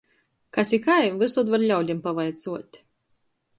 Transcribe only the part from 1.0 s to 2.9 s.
vysod var ļaudim pavaicuot.